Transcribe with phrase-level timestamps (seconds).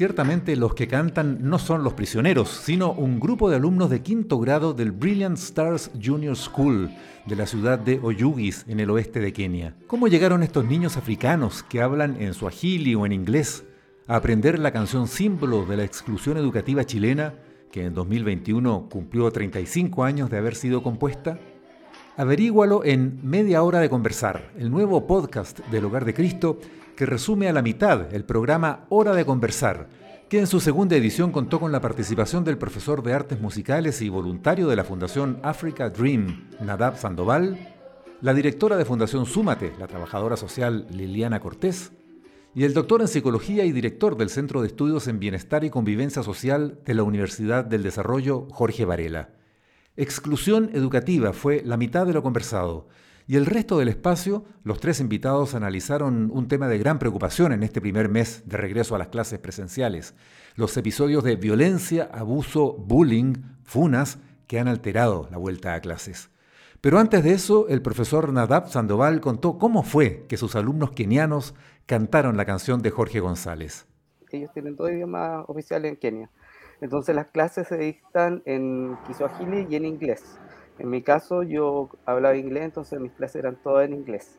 [0.00, 4.38] ciertamente los que cantan no son los prisioneros, sino un grupo de alumnos de quinto
[4.38, 6.88] grado del Brilliant Stars Junior School
[7.26, 9.74] de la ciudad de Oyugis, en el oeste de Kenia.
[9.86, 13.64] ¿Cómo llegaron estos niños africanos que hablan en suajili o en inglés
[14.06, 17.34] a aprender la canción símbolo de la exclusión educativa chilena,
[17.70, 21.38] que en 2021 cumplió 35 años de haber sido compuesta?
[22.16, 26.58] Averígualo en Media Hora de Conversar, el nuevo podcast del Hogar de Cristo
[27.00, 29.88] que resume a la mitad el programa Hora de Conversar,
[30.28, 34.10] que en su segunda edición contó con la participación del profesor de artes musicales y
[34.10, 37.74] voluntario de la Fundación Africa Dream, Nadab Sandoval,
[38.20, 41.92] la directora de Fundación Súmate, la trabajadora social Liliana Cortés,
[42.54, 46.22] y el doctor en psicología y director del Centro de Estudios en Bienestar y Convivencia
[46.22, 49.30] Social de la Universidad del Desarrollo, Jorge Varela.
[49.96, 52.88] Exclusión educativa fue la mitad de lo conversado
[53.30, 57.62] y el resto del espacio, los tres invitados analizaron un tema de gran preocupación en
[57.62, 60.16] este primer mes de regreso a las clases presenciales,
[60.56, 64.18] los episodios de violencia, abuso, bullying, funas
[64.48, 66.28] que han alterado la vuelta a clases.
[66.80, 71.54] Pero antes de eso, el profesor Nadab Sandoval contó cómo fue que sus alumnos kenianos
[71.86, 73.86] cantaron la canción de Jorge González.
[74.32, 76.30] Ellos tienen dos idiomas oficiales en Kenia.
[76.80, 80.36] Entonces las clases se dictan en Kiswahili y en inglés.
[80.80, 84.38] En mi caso yo hablaba inglés, entonces mis clases eran todas en inglés.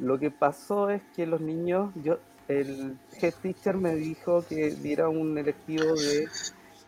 [0.00, 2.18] Lo que pasó es que los niños, yo,
[2.48, 6.26] el head teacher me dijo que diera un electivo de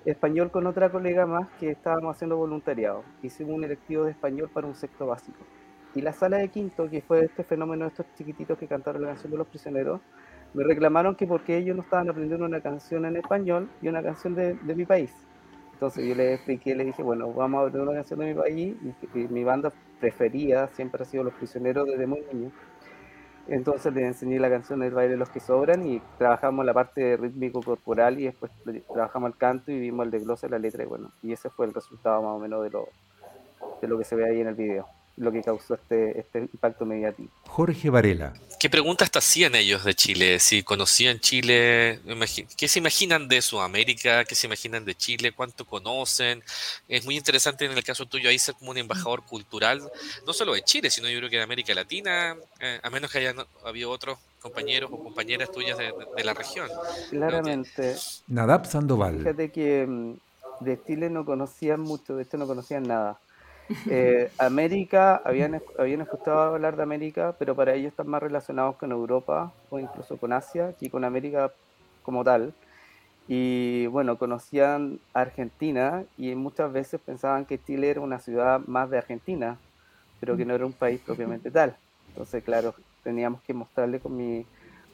[0.05, 3.05] español con otra colega más que estábamos haciendo voluntariado.
[3.23, 5.39] Hicimos un electivo de español para un sexto básico.
[5.95, 9.09] Y la sala de quinto, que fue este fenómeno de estos chiquititos que cantaron la
[9.11, 10.01] canción de los prisioneros,
[10.53, 14.35] me reclamaron que porque ellos no estaban aprendiendo una canción en español y una canción
[14.35, 15.13] de, de mi país.
[15.85, 18.75] Entonces yo le expliqué, le dije, bueno, vamos a ver una canción de mi país
[19.13, 22.51] y, mi banda preferida siempre ha sido Los Prisioneros desde muy niño.
[23.49, 27.19] Entonces le enseñé la canción del baile de los que sobran y trabajamos la parte
[27.19, 28.51] rítmico corporal y después
[28.95, 31.67] trabajamos el canto y vimos el desglose de la letra y bueno, y ese fue
[31.67, 32.89] el resultado más o menos de lo,
[33.83, 34.87] de lo que se ve ahí en el video
[35.17, 37.31] lo que causó este, este impacto mediático.
[37.47, 38.33] Jorge Varela.
[38.59, 40.41] ¿Qué preguntas te hacían ellos de Chile?
[40.41, 42.01] Si conocían Chile,
[42.57, 44.25] ¿qué se imaginan de Sudamérica?
[44.25, 45.33] ¿Qué se imaginan de Chile?
[45.33, 46.43] ¿Cuánto conocen?
[46.89, 49.83] Es muy interesante en el caso tuyo ahí ser como un embajador cultural,
[50.27, 53.19] no solo de Chile, sino yo creo que de América Latina, eh, a menos que
[53.19, 56.69] hayan habido otros compañeros o compañeras tuyas de, la región.
[57.11, 57.97] Claramente.
[58.29, 59.19] Nadab Sandoval.
[59.19, 60.15] Fíjate que mm,
[60.61, 63.19] de Chile no conocían mucho, de hecho no conocían nada.
[63.89, 68.93] Eh, América, habían, habían escuchado hablar de América, pero para ellos están más relacionados con
[68.93, 71.53] Europa o incluso con Asia que con América
[72.03, 72.53] como tal.
[73.27, 78.99] Y bueno, conocían Argentina y muchas veces pensaban que Chile era una ciudad más de
[78.99, 79.59] Argentina,
[80.21, 81.77] pero que no era un país propiamente tal.
[82.09, 84.45] Entonces, claro, teníamos que mostrarle con mi,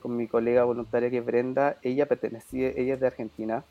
[0.01, 3.65] con mi colega voluntaria que es Brenda, ella pertenecía, ella es de Argentina,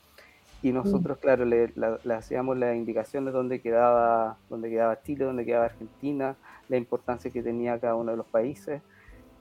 [0.62, 1.72] y nosotros, claro, le,
[2.14, 6.36] hacíamos la indicación de dónde quedaba, dónde quedaba Chile, dónde quedaba Argentina,
[6.68, 8.82] la importancia que tenía cada uno de los países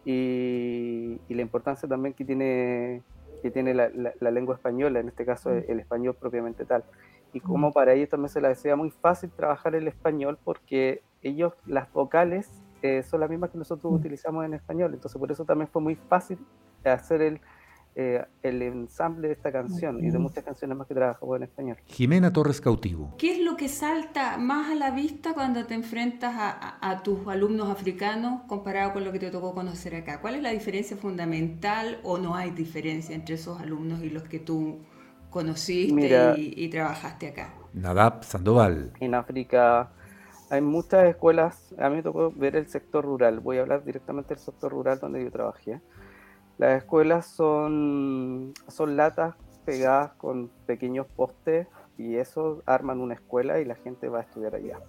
[0.05, 3.03] y, la importancia también que tiene,
[3.43, 6.85] que tiene la, lengua española, en este caso el, español propiamente tal.
[7.33, 11.53] Y como para ellos también se les hacía muy fácil trabajar el español porque ellos,
[11.67, 12.49] las vocales,
[12.83, 15.97] eh, son las mismas que nosotros utilizamos en español, entonces por eso también fue muy
[15.97, 16.39] fácil
[16.85, 17.41] hacer el,
[18.01, 21.79] eh, el ensamble de esta canción y de muchas canciones más que trabajo en español.
[21.87, 23.17] Jimena Torres Cautivo.
[23.19, 27.69] ¿Qué es lo que salta más a la vista cuando te enfrentas a, tus alumnos
[27.69, 30.21] africanos comparado con lo que te tocó conocer acá?
[30.21, 34.39] ¿Cuál es la diferencia fundamental o no hay diferencia entre esos alumnos y los que
[34.39, 34.79] tú
[35.29, 37.53] conociste y, y trabajaste acá?
[37.73, 38.93] Nadab Sandoval.
[39.01, 39.91] En África
[40.51, 44.37] hay muchas escuelas, a mí me tocó ver el sector rural, voy a hablar directamente
[44.37, 45.81] del sector rural donde yo trabajé.
[46.59, 53.65] Las escuelas son, son latas pegadas con pequeños postes y eso arman una escuela y
[53.65, 54.81] la gente va a estudiar allá.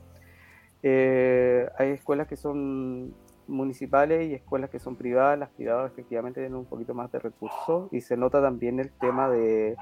[0.81, 3.13] Eh, hay escuelas que son
[3.47, 5.37] municipales y escuelas que son privadas.
[5.37, 9.29] Las privadas efectivamente tienen un poquito más de recursos y se nota también el tema
[9.29, 9.75] de,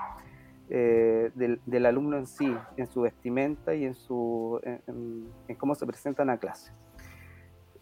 [0.70, 6.30] eh, del, alumno en sí, en su vestimenta y en, su, en, cómo se presentan
[6.30, 6.72] a clase.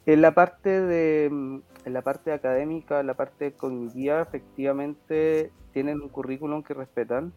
[0.05, 6.09] En la parte de en la parte académica, en la parte cognitiva, efectivamente tienen un
[6.09, 7.31] currículum que respetan,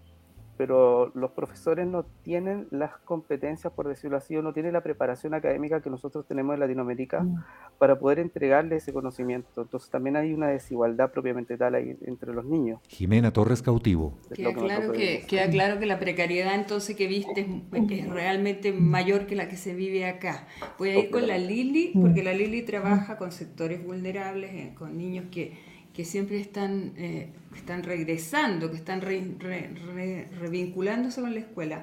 [0.59, 5.33] pero los profesores no tienen las competencias, por decirlo así, o no tienen la preparación
[5.33, 7.45] académica que nosotros tenemos en Latinoamérica mm.
[7.79, 9.63] para poder entregarle ese conocimiento.
[9.63, 12.81] Entonces también hay una desigualdad propiamente tal ahí entre los niños.
[12.89, 14.19] Jimena Torres Cautivo.
[14.35, 19.37] Queda claro que, queda claro que la precariedad entonces que viste es, realmente mayor que
[19.37, 20.49] la que se vive acá.
[20.77, 24.99] Voy a ir con la Lili, porque la Lili trabaja con sectores vulnerables, eh, con
[24.99, 31.83] niños que que siempre están, eh, están regresando, que están revinculándose con la escuela.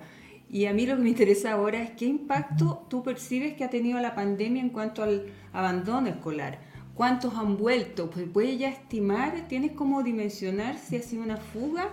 [0.50, 3.70] Y a mí lo que me interesa ahora es qué impacto tú percibes que ha
[3.70, 6.60] tenido la pandemia en cuanto al abandono escolar.
[6.94, 8.10] ¿Cuántos han vuelto?
[8.10, 11.90] Pues puedes ya estimar, tienes cómo dimensionar si ha sido una fuga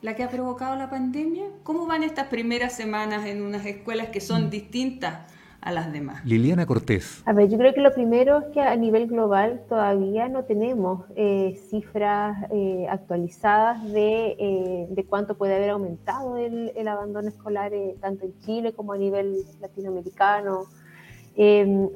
[0.00, 1.44] la que ha provocado la pandemia.
[1.62, 5.32] ¿Cómo van estas primeras semanas en unas escuelas que son distintas
[5.62, 6.24] a las demás.
[6.24, 7.22] Liliana Cortés.
[7.24, 11.04] A ver, yo creo que lo primero es que a nivel global todavía no tenemos
[11.14, 17.70] eh, cifras eh, actualizadas de, eh, de, cuánto puede haber aumentado el, el abandono escolar
[18.00, 20.64] tanto en Chile como a nivel latinoamericano,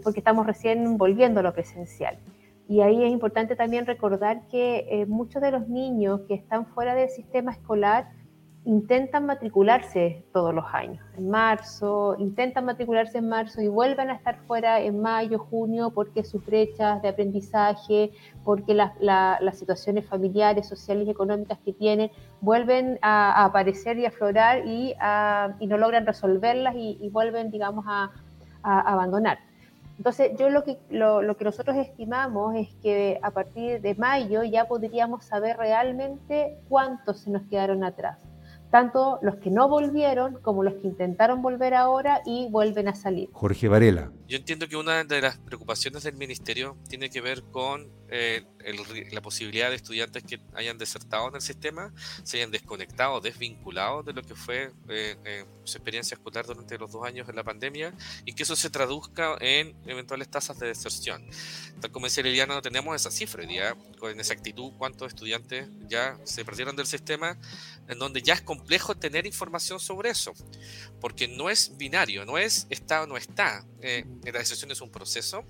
[0.02, 2.18] porque estamos recién volviendo a lo presencial.
[2.68, 7.10] Y ahí es importante también recordar que muchos de los niños que están fuera del
[7.10, 8.08] sistema escolar
[8.66, 14.38] intentan matricularse todos los años, en marzo, intentan matricularse en marzo y vuelven a estar
[14.48, 18.10] fuera en mayo, junio, porque sus brechas de aprendizaje,
[18.44, 22.10] porque las situaciones familiares, sociales y económicas que tienen
[22.40, 24.94] vuelven a, aparecer y aflorar y,
[25.60, 28.10] y, no logran resolverlas y, vuelven, digamos, a,
[28.64, 29.38] abandonar.
[29.96, 34.42] Entonces, yo lo que, lo, lo que nosotros estimamos es que a partir de mayo
[34.42, 38.18] ya podríamos saber realmente cuántos se nos quedaron atrás
[38.70, 43.28] tanto los que no volvieron como los que intentaron volver ahora y vuelven a salir.
[43.32, 44.10] Jorge Varela.
[44.28, 48.44] Yo entiendo que una de las preocupaciones del ministerio tiene que ver con eh,
[49.12, 51.92] la posibilidad de estudiantes que hayan desertado en el sistema,
[52.24, 56.92] se hayan desconectado, desvinculado de lo que fue eh, eh, su experiencia escolar durante los
[56.92, 61.24] dos años de la pandemia y que eso se traduzca en eventuales tasas de deserción.
[61.80, 66.18] Tal como decía Liliana, no tenemos esa cifra hoy día, con exactitud cuántos estudiantes ya
[66.24, 67.38] se perdieron del sistema,
[67.88, 70.32] en donde ya es complejo tener información sobre eso,
[71.00, 73.64] porque no es binario, no es está o no está.
[74.24, 75.44] La deserción es un proceso,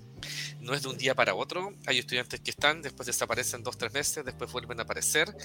[0.59, 1.73] no es de un día para otro.
[1.85, 5.35] Hay estudiantes que están, después desaparecen dos, tres meses, después vuelven a aparecer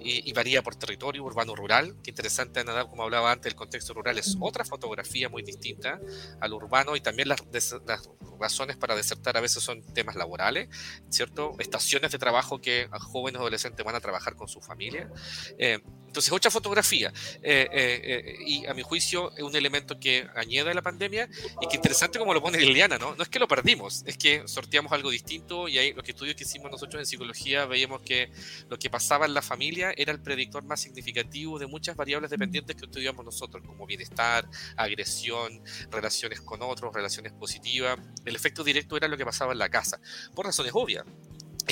[0.00, 1.96] y, varía por territorio urbano-rural.
[2.02, 6.00] Qué interesante, Nadal, como hablaba antes, el contexto rural es otra fotografía muy distinta
[6.40, 7.40] al urbano y también las,
[7.86, 10.68] las razones para desertar a veces son temas laborales,
[11.08, 11.54] ¿cierto?
[11.58, 15.10] Estaciones de trabajo que jóvenes adolescentes van a trabajar con su familia.
[15.58, 17.12] Eh, entonces, otra fotografía.
[17.42, 21.28] Eh, eh, y a mi juicio, es un elemento que añade a la pandemia
[21.60, 23.14] y que interesante como lo pone Liliana, ¿no?
[23.14, 26.44] No es que lo perdimos, es que sorteamos algo distinto y ahí los estudios que
[26.44, 28.30] hicimos nosotros en psicología veíamos que
[28.68, 32.76] lo que pasaba en la familia era el predictor más significativo de muchas variables dependientes
[32.76, 34.46] que estudiamos nosotros, como bienestar,
[34.76, 37.98] agresión, relaciones con otros, relaciones positivas.
[38.26, 39.98] El efecto directo era lo que pasaba en la casa,
[40.34, 41.06] por razones obvias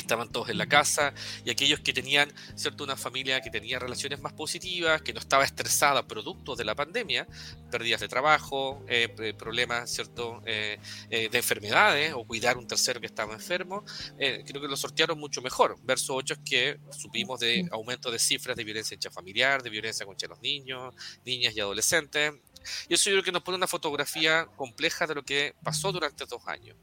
[0.00, 1.12] estaban todos en la casa
[1.44, 5.44] y aquellos que tenían cierto una familia que tenía relaciones más positivas que no estaba
[5.44, 7.26] estresada producto de la pandemia
[7.70, 10.78] pérdidas de trabajo eh, problemas cierto eh,
[11.10, 13.84] eh, de enfermedades o cuidar un tercero que estaba enfermo
[14.16, 18.56] creo que lo sortearon mucho mejor verso 8 es que supimos de aumento de cifras
[18.56, 20.94] de violencia intrafamiliar de violencia contra los niños
[21.24, 22.34] niñas y adolescentes.
[22.88, 26.24] Y eso yo creo que nos pone una fotografía compleja de lo que pasó durante
[26.26, 26.76] dos años.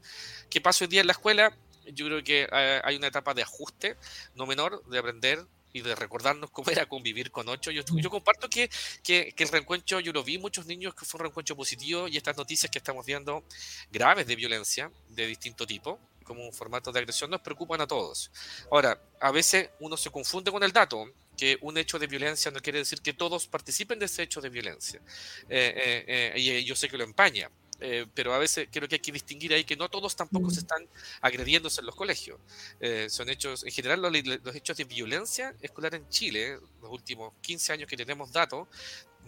[0.48, 1.56] ¿qué pasó hoy día en la escuela?
[1.86, 3.96] Yo creo que eh, hay una etapa de ajuste
[4.34, 7.70] no menor, de aprender y de recordarnos cómo era convivir con ocho.
[7.70, 8.70] Yo, yo comparto que,
[9.02, 12.36] que, el reencuentro, yo lo vi muchos niños que fue un reencuentro positivo y estas
[12.36, 13.44] noticias que estamos viendo
[13.90, 18.30] graves de violencia de distinto tipo, como un formato de agresión, nos preocupan a todos.
[18.70, 22.60] Ahora, a veces uno se confunde con el dato, que un hecho de violencia no
[22.60, 25.00] quiere decir que todos participen de ese hecho de violencia.
[25.48, 27.50] Eh, eh, y yo sé que lo empaña.
[27.84, 30.56] Eh, pero a veces creo que hay que distinguir ahí que no todos tampoco se
[30.56, 30.64] mm.
[30.64, 30.88] están
[31.20, 32.38] agrediéndose en los colegios.
[32.78, 37.72] Eh, son hechos, en general, los, hechos de violencia escolar en Chile, los últimos 15
[37.72, 38.68] años que tenemos datos,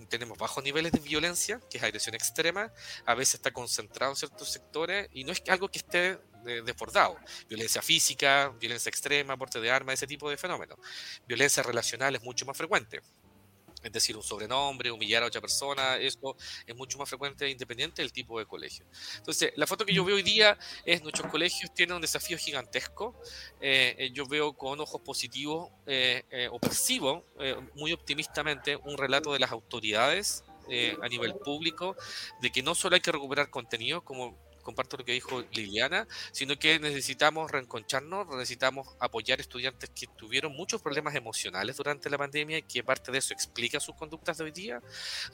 [0.08, 2.72] tenemos bajos niveles de violencia, que es agresión extrema,
[3.06, 6.18] a veces está concentrado en ciertos sectores y no es algo que esté
[6.64, 7.16] desbordado.
[7.48, 10.78] Violencia física, violencia extrema, porte de armas, ese tipo de fenómenos.
[11.26, 13.00] Violencia relacional es mucho más frecuente
[13.84, 16.36] es decir, un sobrenombre, humillar a otra persona, eso
[16.66, 18.86] es mucho más frecuente e independiente del tipo de colegio.
[19.16, 23.14] Entonces, la foto que yo veo hoy día es nuestros colegios tienen un desafío gigantesco.
[23.60, 27.24] Eh, eh, yo veo con ojos positivos eh, o percibo
[27.74, 30.44] muy optimistamente un relato de las autoridades
[31.02, 31.94] a nivel público
[32.40, 36.58] de que no solo hay que recuperar contenido, como comparto lo que dijo Liliana, sino
[36.58, 42.62] que necesitamos reenconcharnos, necesitamos apoyar estudiantes que tuvieron muchos problemas emocionales durante la pandemia y
[42.62, 44.80] que parte de eso explica sus conductas de hoy día,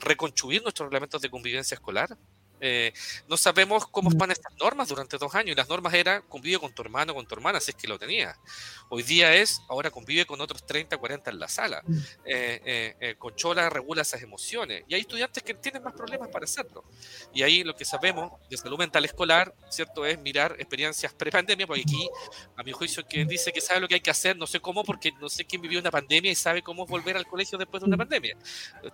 [0.00, 2.18] reconstruir nuestros reglamentos de convivencia escolar,
[2.61, 2.93] Eh,
[3.29, 5.52] no sabemos cómo van estas normas durante dos años.
[5.52, 7.99] Y las normas eran convive con tu hermano, con tu hermana, si es que lo
[7.99, 8.37] tenía.
[8.88, 11.83] Hoy día es, ahora convive con otros 30, 40 en la sala.
[12.25, 14.85] Eh, eh, controla, regula esas emociones.
[14.88, 16.85] Y hay estudiantes que tienen más problemas para hacerlo.
[17.33, 20.05] Y ahí lo que sabemos de salud mental escolar, ¿cierto?
[20.05, 22.09] Es mirar experiencias pre-pandemia, porque aquí,
[22.57, 24.85] a mi juicio, quien dice que sabe lo que hay que hacer, no sé cómo,
[24.85, 27.87] porque no sé quién vivió una pandemia y sabe cómo volver al colegio después de
[27.87, 28.37] una pandemia.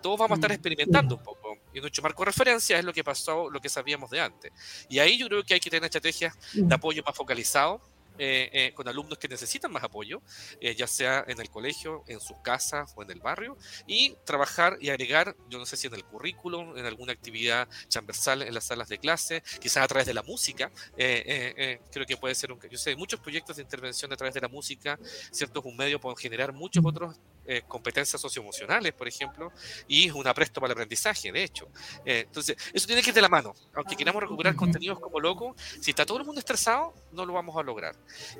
[0.02, 1.56] Todos vamos a estar experimentando un poco.
[1.72, 4.52] Y nuestro marco de referencia es lo que pasó, lo que sabíamos de antes.
[4.88, 7.80] Y ahí yo creo que hay que tener estrategias de apoyo más focalizado
[8.18, 10.22] eh, eh, con alumnos que necesitan más apoyo,
[10.60, 14.78] eh, ya sea en el colegio, en sus casas o en el barrio, y trabajar
[14.80, 18.64] y agregar, yo no sé si en el currículum, en alguna actividad transversal en las
[18.64, 22.60] salas de clase, quizás a través de la música, creo que puede ser un...
[22.70, 24.98] Yo sé, muchos proyectos de intervención a través de la música,
[25.30, 25.60] ¿cierto?
[25.60, 29.52] Es un medio para generar muchos otros eh, competencias socioemocionales, por ejemplo,
[29.88, 31.68] y un apresto para el aprendizaje, de hecho.
[32.04, 33.54] Eh, entonces, eso tiene que ir de la mano.
[33.74, 37.56] Aunque queramos recuperar contenidos como loco, si está todo el mundo estresado, no lo vamos
[37.56, 37.94] a lograr.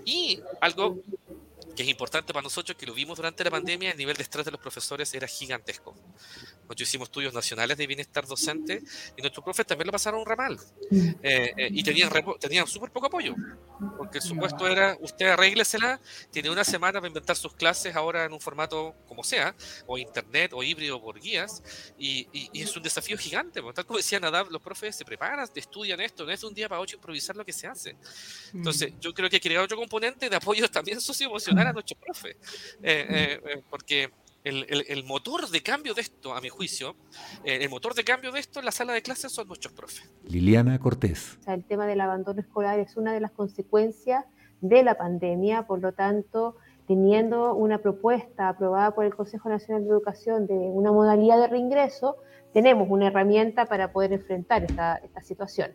[0.05, 0.99] Y algo
[1.77, 4.45] que es importante para nosotros, que lo vimos durante la pandemia, el nivel de estrés
[4.45, 5.95] de los profesores era gigantesco.
[6.63, 8.83] Nosotros hicimos estudios nacionales de bienestar docente
[9.17, 10.59] y nuestros profes también lo pasaron un ramal.
[10.91, 13.35] Eh, eh, y tenían, tenían súper poco apoyo,
[13.99, 18.33] porque el supuesto era, usted arréglesela, tiene una semana para inventar sus clases ahora en
[18.33, 19.55] un formato como sea,
[19.87, 21.63] o internet, o híbrido por guías,
[21.99, 23.61] y, y, es un desafío gigante.
[23.75, 26.69] Tal como decía Nadab, los profes se preparan, estudian esto, no es de un día
[26.69, 27.97] para otro improvisar lo que se hace.
[28.55, 31.99] Entonces, yo creo que hay que crear otro componente de apoyo también socioemocional a nuestros
[31.99, 32.37] profes,
[32.83, 34.11] eh, eh, eh, porque
[34.45, 36.95] el, el, motor de cambio de esto, a mi juicio,
[37.45, 40.09] el motor de cambio de esto en la sala de clases son nuestros profes.
[40.25, 41.37] Liliana Cortés.
[41.49, 44.25] el tema del abandono escolar es una de las consecuencias
[44.61, 46.57] de la pandemia, por lo tanto,
[46.87, 52.17] teniendo una propuesta aprobada por el Consejo Nacional de Educación de una modalidad de reingreso,
[52.53, 55.73] tenemos una herramienta para poder enfrentar esta, esta situación.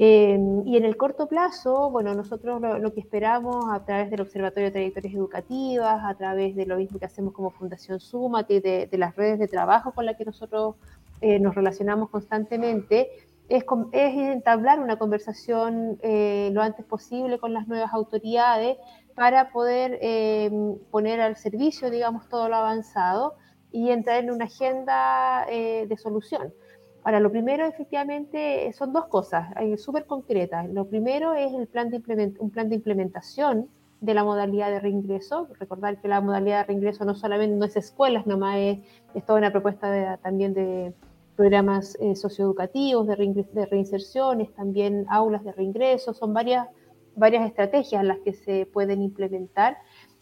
[0.00, 4.66] Em, y en el corto plazo, bueno, nosotros lo, que esperamos a través del Observatorio
[4.66, 8.98] de Trayectorias Educativas, a través de lo mismo que hacemos como Fundación Sumate, de, de
[8.98, 10.76] las redes de trabajo con las que nosotros
[11.20, 13.10] eh, nos relacionamos constantemente,
[13.48, 18.76] es, es entablar una conversación eh, lo antes posible con las nuevas autoridades
[19.16, 23.34] para poder em, poner al servicio, digamos, todo lo avanzado
[23.72, 26.52] y entrar en una agenda eh, de solución.
[27.04, 30.68] Ahora, lo primero efectivamente son dos cosas súper concretas.
[30.68, 32.02] Lo primero es el plan de
[32.38, 33.68] un plan de implementación
[34.00, 35.48] de la modalidad de reingreso.
[35.58, 38.78] Recordar que la modalidad de reingreso no solamente no es escuelas, nomás es,
[39.14, 40.92] es toda una propuesta también de
[41.38, 46.12] programas eh, socioeducativos, de, reinserciones, también aulas de reingreso.
[46.12, 46.66] Son varias,
[47.14, 49.78] varias estrategias las que se pueden implementar.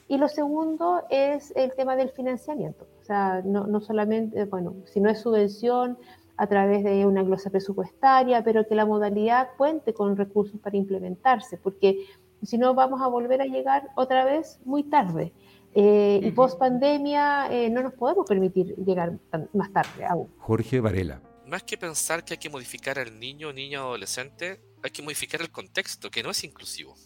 [0.08, 2.86] Y lo segundo es el tema del financiamiento.
[3.00, 5.96] O sea, no, no solamente, bueno, si no es subvención,
[6.36, 11.56] a través de una glosa presupuestaria, pero que la modalidad cuente con recursos para implementarse,
[11.56, 12.06] porque
[12.42, 15.32] si no vamos a volver a llegar otra vez muy tarde.
[15.74, 19.18] Eh, y post pandemia eh, no nos podemos permitir llegar
[19.52, 20.28] más tarde aún.
[20.38, 21.20] Jorge Varela.
[21.46, 25.50] Más que pensar que hay que modificar al niño, niño, adolescente, hay que modificar el
[25.50, 26.96] contexto, que no es inclusivo.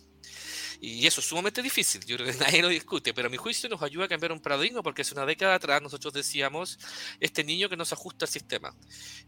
[0.82, 3.68] Y eso es sumamente difícil, yo creo que nadie lo discute, pero a mi juicio
[3.68, 6.78] nos ayuda a cambiar un paradigma porque hace una década atrás nosotros decíamos,
[7.20, 8.74] este niño que no se ajusta al sistema.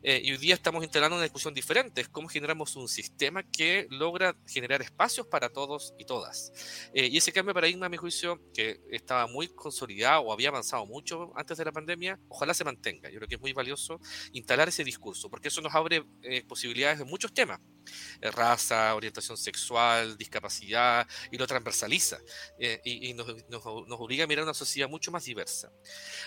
[0.03, 3.87] Eh, y hoy día estamos instalando una discusión diferente, es cómo generamos un sistema que
[3.91, 6.53] logra generar espacios para todos y todas.
[6.95, 10.49] Eh, y ese cambio de paradigma, a mi juicio, que estaba muy consolidado o había
[10.49, 13.11] avanzado mucho antes de la pandemia, ojalá se mantenga.
[13.11, 14.01] Yo creo que es muy valioso
[14.33, 17.61] instalar ese discurso, porque eso nos abre eh, posibilidades en muchos temas.
[18.21, 22.19] raza, orientación sexual, discapacidad, y lo transversaliza
[22.59, 23.27] eh, y, nos,
[23.65, 25.71] obliga a mirar una sociedad mucho más diversa.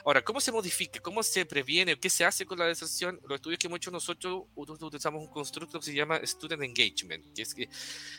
[0.04, 1.00] Ahora, ¿cómo se modifica?
[1.00, 2.00] ¿Cómo se previene?
[2.00, 3.20] ¿Qué se hace con la deserción?
[3.24, 7.46] Los estudios que hemos hecho nosotros utilizamos un constructo que se llama Student Engagement, que,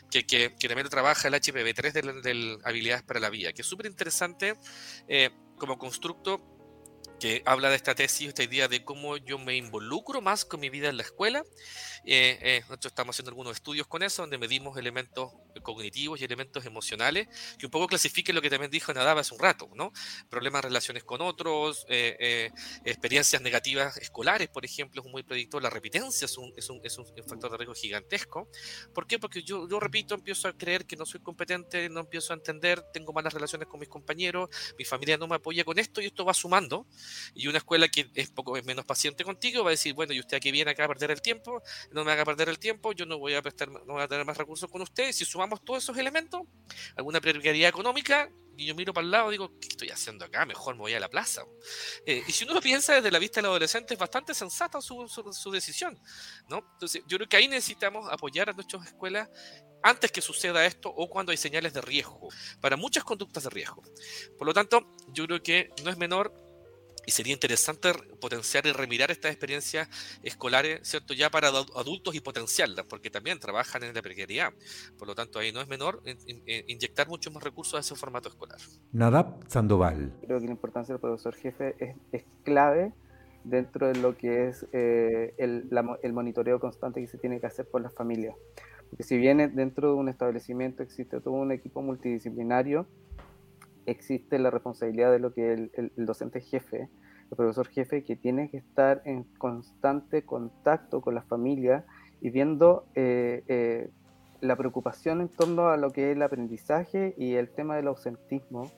[0.09, 3.85] que, que, que, también trabaja el HPV3 de, Habilidades para la Vida, que es súper
[3.85, 4.55] interesante
[5.07, 6.41] eh, como constructo
[7.19, 10.69] que habla de esta tesis, esta idea de cómo yo me involucro más con mi
[10.69, 11.43] vida en la escuela.
[12.05, 15.33] Eh, eh, nosotros estamos haciendo algunos estudios con eso, donde medimos elementos
[15.63, 19.39] cognitivos y elementos emocionales, que un poco clasifiquen lo que también dijo Nadaba hace un
[19.39, 19.91] rato, ¿no?
[20.29, 22.51] Problemas, relaciones con otros, eh,
[22.85, 25.61] experiencias negativas escolares, por ejemplo, es muy predictor.
[25.61, 28.49] La repitencia es un, es un, es un factor de riesgo gigantesco.
[28.93, 29.19] ¿Por qué?
[29.19, 32.83] Porque yo, yo repito, empiezo a creer que no soy competente, no empiezo a entender,
[32.93, 36.23] tengo malas relaciones con mis compañeros, mi familia no me apoya con esto y esto
[36.23, 36.85] va sumando
[37.33, 40.37] Y una escuela que es poco menos paciente contigo va a decir, bueno, y usted
[40.37, 41.61] aquí viene acá a perder el tiempo,
[41.91, 44.25] no me haga perder el tiempo, yo no voy a prestar, no voy a tener
[44.25, 45.11] más recursos con usted.
[45.11, 46.41] Si sumamos todos esos elementos,
[46.95, 50.45] alguna prioridad económica, y yo miro para el lado y digo, ¿qué estoy haciendo acá?
[50.45, 51.43] Mejor me voy a la plaza.
[52.05, 55.07] Eh, y si uno lo piensa desde la vista del adolescente, es bastante sensata su,
[55.07, 55.97] su, decisión,
[56.49, 56.67] ¿no?
[56.73, 59.29] Entonces, yo creo que ahí necesitamos apoyar a nuestras escuelas
[59.83, 63.83] antes que suceda esto o cuando hay señales de riesgo, para muchas conductas de riesgo.
[64.37, 66.33] Por lo tanto, yo creo que no es menor
[67.07, 69.87] y sería interesante potenciar y remirar estas experiencias
[70.23, 71.13] escolares, ¿cierto?
[71.13, 74.51] Ya para adultos y potenciarlas, porque también trabajan en la precariedad.
[74.99, 76.01] Por lo tanto, ahí no es menor
[76.67, 78.59] inyectar muchos más recursos a ese formato escolar.
[78.91, 80.11] Nadab Sandoval.
[80.25, 81.75] Creo que la importancia del profesor jefe
[82.11, 82.91] es, clave
[83.45, 85.69] dentro de lo que es eh, el,
[86.03, 88.35] el monitoreo constante que se tiene que hacer por las familias.
[88.89, 92.85] Porque si bien dentro de un establecimiento existe todo un equipo multidisciplinario,
[93.87, 96.89] existe la responsabilidad de lo que el, el, docente jefe,
[97.31, 101.85] el profesor jefe, que tiene que estar en constante contacto con la familia
[102.21, 103.89] y viendo eh, eh,
[104.41, 108.71] la preocupación en torno a lo que es el aprendizaje y el tema del ausentismo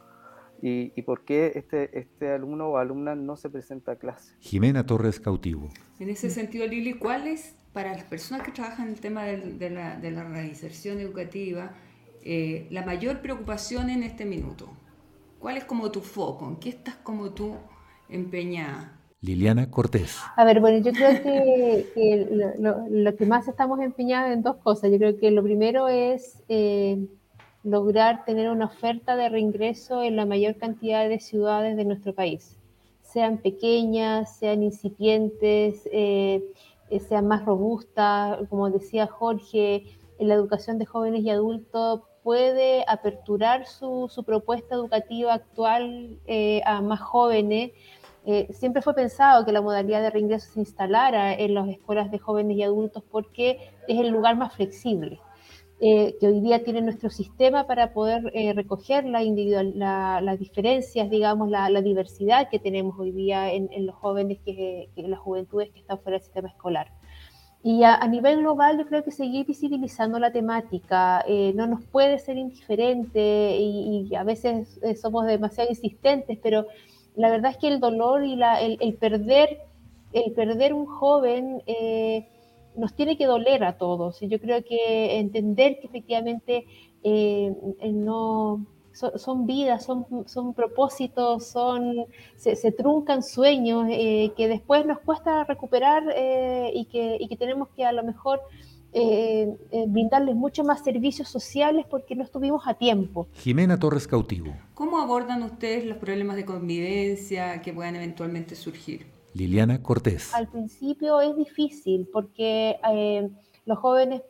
[0.62, 4.36] y, y, por qué este, este alumno o alumna no se presenta a clase.
[4.39, 5.70] Jimena Torres Cautivo.
[6.00, 9.70] En ese sentido, Lili, ¿cuál es para las personas que trabajan en el tema de,
[9.70, 11.72] la, de la, reinserción educativa
[12.24, 14.70] eh, la mayor preocupación en este minuto?
[15.39, 16.48] ¿Cuál es como tu foco?
[16.48, 17.55] ¿En qué estás como tú
[18.10, 19.00] empeñada?
[19.22, 20.17] Liliana Cortés.
[20.36, 22.58] A ver, bueno, yo creo que,
[22.89, 24.91] lo, que más estamos empeñados en dos cosas.
[24.91, 27.08] Yo creo que lo primero es eh,
[27.63, 32.58] lograr tener una oferta de reingreso en la mayor cantidad de ciudades de nuestro país,
[33.01, 36.43] sean pequeñas, sean incipientes, eh,
[36.89, 39.86] eh, sean más robustas, como decía Jorge,
[40.17, 46.79] en la educación de jóvenes y adultos puede aperturar su, propuesta educativa actual eh, a
[46.79, 47.71] más jóvenes.
[48.24, 52.19] Eh, siempre fue pensado que la modalidad de reingreso se instalara en las escuelas de
[52.19, 55.19] jóvenes y adultos porque es el lugar más flexible.
[55.81, 58.21] Eh, que hoy día tiene nuestro sistema para poder
[58.55, 64.38] recoger la individual, las diferencias, digamos, la, diversidad que tenemos hoy día en, los jóvenes,
[64.45, 66.99] que, en las juventudes que están fuera del sistema escolar.
[67.62, 72.18] Y a, nivel global yo creo que seguir visibilizando la temática eh, no nos puede
[72.18, 76.68] ser indiferente y, a veces eh, somos demasiado insistentes, pero
[77.16, 79.60] la verdad es que el dolor y la, el, perder
[80.13, 82.28] el perder un joven eh,
[82.75, 84.22] nos tiene que doler a todos.
[84.22, 86.66] Y yo creo que entender que efectivamente
[87.92, 95.43] no son, vidas, son, son propósitos, son, se, truncan sueños eh, que después nos cuesta
[95.43, 98.41] recuperar eh, y, que, y, que, tenemos que a lo mejor
[98.91, 99.56] eh,
[99.88, 103.28] brindarles mucho más servicios sociales porque no estuvimos a tiempo.
[103.34, 104.54] Jimena Torres Cautivo.
[104.73, 109.08] ¿Cómo abordan ustedes los problemas de convivencia que puedan eventualmente surgir?
[109.34, 110.34] Liliana Cortés.
[110.34, 112.78] Al principio es difícil porque
[113.65, 114.23] los jóvenes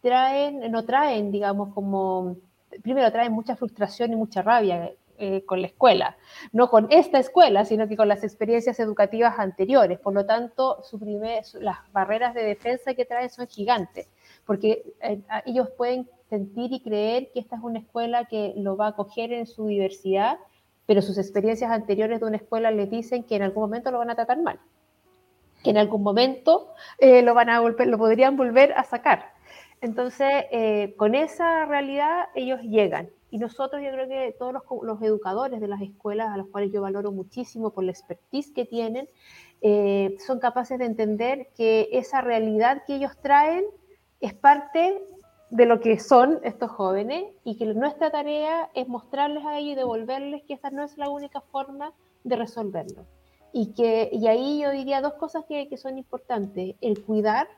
[0.00, 2.36] traen, no traen, digamos, como
[2.82, 6.18] primero trae mucha frustración y mucha rabia eh, con la escuela,
[6.52, 9.98] no con esta escuela, sino que con las experiencias educativas anteriores.
[9.98, 10.98] Por lo tanto, su
[11.60, 14.10] las barreras de defensa que trae son gigantes,
[14.44, 18.86] porque eh, ellos pueden sentir y creer que esta es una escuela que lo va
[18.86, 20.38] a acoger en su diversidad,
[20.84, 24.10] pero sus experiencias anteriores de una escuela les dicen que en algún momento lo van
[24.10, 24.60] a tratar mal,
[25.64, 29.35] que en algún momento eh, lo, van a volver, lo podrían volver a sacar.
[29.80, 33.10] Entonces, eh, con esa realidad ellos llegan.
[33.30, 36.80] Y nosotros, yo creo que todos los, educadores de las escuelas, a los cuales yo
[36.80, 39.08] valoro muchísimo por la expertise que tienen,
[39.60, 43.64] eh, son capaces de entender que esa realidad que ellos traen
[44.20, 45.02] es parte
[45.50, 49.76] de lo que son estos jóvenes y que nuestra tarea es mostrarles a ellos y
[49.76, 51.92] devolverles que esa no es la única forma
[52.24, 53.06] de resolverlo.
[53.52, 56.74] Y, que, y ahí yo diría dos cosas que, que son importantes.
[56.80, 57.48] El cuidar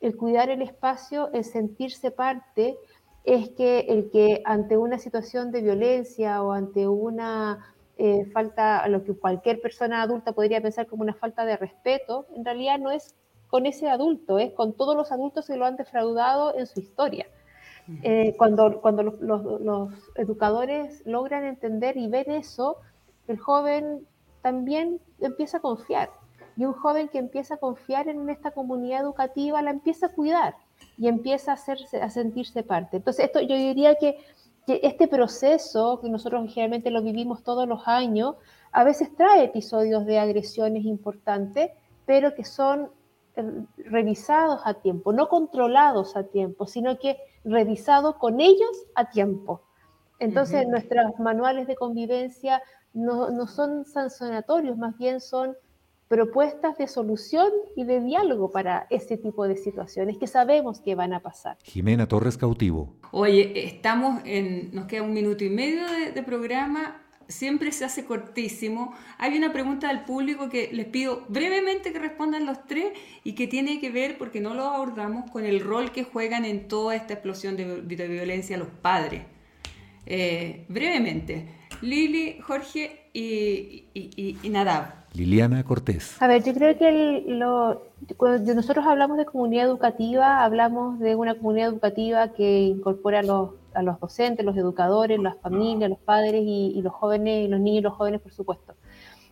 [0.00, 2.76] el cuidar el espacio, el sentirse parte,
[3.24, 9.04] es que el que ante una situación de violencia o ante una eh, falta, lo
[9.04, 13.14] que cualquier persona adulta podría pensar como una falta de respeto, en realidad no es
[13.48, 17.26] con ese adulto, es con todos los adultos que lo han defraudado en su historia.
[18.02, 22.76] Eh, cuando cuando los, los, educadores logran entender y ver eso,
[23.26, 24.06] el joven
[24.42, 26.10] también empieza a confiar
[26.56, 30.54] y un joven que empieza a confiar en esta comunidad educativa la empieza a cuidar
[30.98, 32.98] y empieza a, hacerse, a sentirse parte.
[32.98, 34.18] Entonces, esto yo diría que,
[34.66, 38.36] que este proceso, que nosotros generalmente lo vivimos todos los años,
[38.72, 41.70] a veces trae episodios de agresiones importantes,
[42.06, 42.90] pero que son
[43.36, 49.62] eh, revisados a tiempo, no controlados a tiempo, sino que revisados con ellos a tiempo.
[50.18, 55.56] Entonces, nuestros manuales de convivencia no, no son sancionatorios, más bien son
[56.10, 61.12] propuestas de solución y de diálogo para ese tipo de situaciones que sabemos que van
[61.12, 61.56] a pasar.
[61.62, 62.96] Jimena Torres Cautivo.
[63.12, 68.92] Oye, estamos en, nos queda un minuto y medio de, programa, siempre se hace cortísimo.
[69.18, 72.86] Hay una pregunta del público que les pido brevemente que respondan los tres
[73.22, 76.66] y que tiene que ver, porque no lo abordamos, con el rol que juegan en
[76.66, 79.22] toda esta explosión de, violencia los padres.
[80.06, 84.99] Eh, brevemente, Lili, Jorge y, y, y Nadab.
[85.14, 86.20] Liliana Cortés.
[86.22, 87.24] A ver, yo creo que
[88.16, 93.50] cuando nosotros hablamos de comunidad educativa, hablamos de una comunidad educativa que incorpora a los,
[93.74, 97.82] a los docentes, los educadores, las familias, los padres y, los jóvenes, los niños y
[97.82, 98.74] los jóvenes, por supuesto.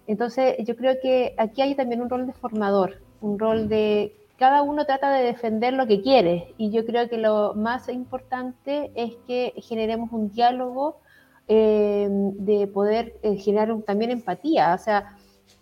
[0.07, 4.63] Entonces, yo creo que aquí hay también un rol de formador, un rol de cada
[4.63, 9.17] uno trata de defender lo que quiere y yo creo que lo más importante es
[9.27, 11.01] que generemos un diálogo
[11.49, 15.17] eh, de poder eh, generar también empatía, o sea,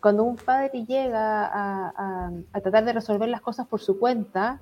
[0.07, 2.31] cuando un padre llega a,
[2.63, 4.61] tratar de resolver las cosas por su cuenta,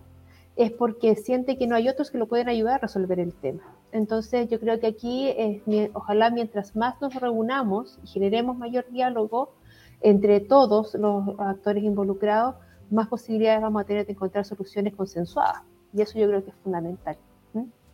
[0.57, 3.61] es porque siente que no hay otros que lo pueden ayudar a resolver el tema.
[3.92, 5.61] Entonces yo creo que aquí, es,
[5.92, 9.52] ojalá mientras más nos reunamos y generemos mayor diálogo
[10.00, 12.54] entre todos los actores involucrados,
[12.90, 15.61] más posibilidades vamos a tener de encontrar soluciones consensuadas.
[15.92, 17.18] Y eso yo creo que es fundamental.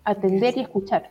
[0.05, 1.11] Atender y escuchar.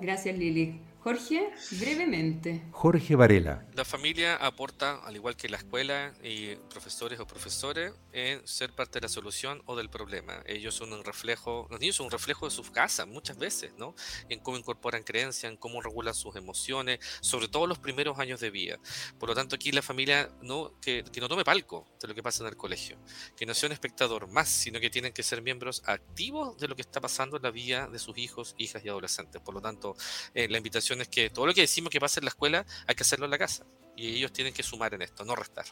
[0.00, 0.87] Gracias, Lili.
[1.08, 2.62] Jorge, brevemente.
[2.70, 3.66] Jorge Varela.
[3.72, 8.98] La familia aporta, al igual que la escuela y profesores o profesores, en ser parte
[8.98, 10.42] de la solución o del problema.
[10.44, 13.94] Ellos son un reflejo, los niños son un reflejo de sus casas muchas veces, ¿no?
[14.28, 18.50] En cómo incorporan creencias, en cómo regulan sus emociones, sobre todo los primeros años de
[18.50, 18.78] vida.
[19.18, 22.22] Por lo tanto, aquí la familia no, que, que no tome palco de lo que
[22.22, 22.98] pasa en el colegio,
[23.34, 26.76] que no sea un espectador más, sino que tienen que ser miembros activos de lo
[26.76, 29.40] que está pasando en la vida de sus hijos, hijas y adolescentes.
[29.40, 29.96] Por lo tanto,
[30.34, 32.94] eh, la invitación es que todo lo que decimos que pasa en la escuela hay
[32.94, 33.64] que hacerlo en la casa.
[33.96, 35.66] Y ellos tienen que sumar en esto, no restar.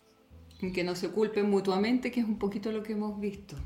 [0.74, 3.56] Que no se culpen mutuamente, que es un poquito lo que hemos visto.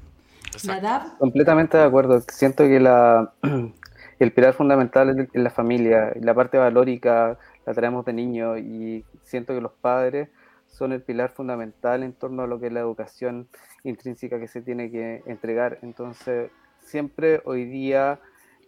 [1.19, 2.21] Completamente de acuerdo.
[2.29, 3.33] Siento que la,
[4.19, 6.13] el pilar fundamental es la familia.
[6.21, 10.29] La parte valórica la traemos de niño y siento que los padres
[10.67, 13.49] son el pilar fundamental en torno a lo que es la educación
[13.85, 15.79] intrínseca que se tiene que entregar.
[15.83, 18.21] Entonces, siempre hoy día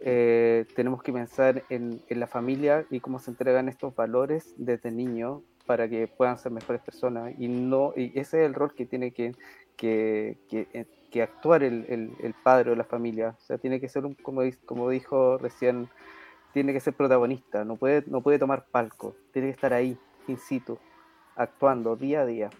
[0.04, 5.42] eh, tenemos que pensar en, la familia y cómo se entregan estos valores desde niño
[5.64, 7.32] para que puedan ser mejores personas.
[7.38, 9.32] Y, no, y ese es el rol que tiene que,
[9.76, 13.36] que, que, eh, actuar el, el, padre o la familia.
[13.38, 15.88] O sea, tiene que ser, un, como, como dijo recién,
[16.52, 20.38] tiene que ser protagonista, no puede, no puede tomar palco, tiene que estar ahí, in
[20.38, 20.78] situ,
[21.36, 22.50] actuando día a día.